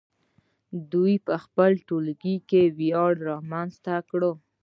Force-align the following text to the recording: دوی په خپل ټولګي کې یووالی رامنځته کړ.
دوی 0.91 1.13
په 1.27 1.33
خپل 1.43 1.71
ټولګي 1.87 2.35
کې 2.49 2.61
یووالی 2.89 3.21
رامنځته 3.29 3.95
کړ. 4.09 4.21